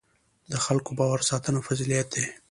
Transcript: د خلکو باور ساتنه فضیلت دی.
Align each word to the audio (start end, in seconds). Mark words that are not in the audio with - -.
د 0.51 0.53
خلکو 0.65 0.89
باور 0.99 1.21
ساتنه 1.29 1.59
فضیلت 1.67 2.07
دی. 2.13 2.25